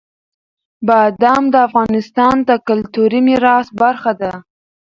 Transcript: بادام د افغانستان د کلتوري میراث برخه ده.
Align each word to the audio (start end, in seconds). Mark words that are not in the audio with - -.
بادام 0.87 1.43
د 1.53 1.55
افغانستان 1.67 2.35
د 2.49 2.51
کلتوري 2.67 3.19
میراث 3.27 3.67
برخه 3.81 4.11
ده. 4.21 4.33